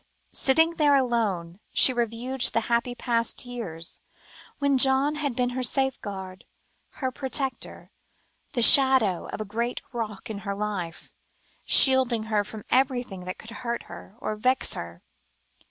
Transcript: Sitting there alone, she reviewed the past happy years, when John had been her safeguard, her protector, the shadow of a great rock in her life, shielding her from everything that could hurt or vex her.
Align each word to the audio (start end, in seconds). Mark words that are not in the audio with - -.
Sitting 0.33 0.77
there 0.77 0.95
alone, 0.95 1.59
she 1.75 1.93
reviewed 1.93 2.41
the 2.41 2.95
past 2.97 3.37
happy 3.39 3.51
years, 3.51 4.01
when 4.57 4.79
John 4.79 5.13
had 5.13 5.35
been 5.35 5.51
her 5.51 5.61
safeguard, 5.61 6.43
her 7.05 7.11
protector, 7.11 7.91
the 8.53 8.63
shadow 8.63 9.27
of 9.27 9.39
a 9.39 9.45
great 9.45 9.83
rock 9.93 10.27
in 10.31 10.39
her 10.39 10.55
life, 10.55 11.13
shielding 11.65 12.23
her 12.33 12.43
from 12.43 12.65
everything 12.71 13.25
that 13.25 13.37
could 13.37 13.51
hurt 13.51 13.83
or 13.89 14.35
vex 14.39 14.73
her. 14.73 15.03